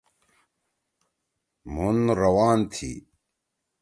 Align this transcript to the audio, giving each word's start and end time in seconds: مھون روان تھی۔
مھون 1.73 1.97
روان 2.19 2.59
تھی۔ 2.73 2.91